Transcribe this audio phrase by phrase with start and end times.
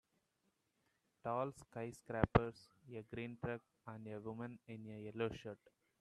[1.23, 5.59] Tall skyscrapers, a green truck and a woman in a yellow shirt.